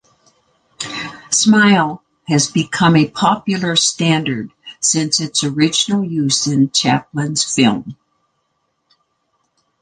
"Smile" 1.29 2.01
has 2.25 2.49
become 2.49 2.95
a 2.95 3.07
popular 3.07 3.75
standard 3.75 4.49
since 4.79 5.19
its 5.19 5.43
original 5.43 6.03
use 6.03 6.47
in 6.47 6.71
Chaplin's 6.71 7.43
film. 7.43 7.95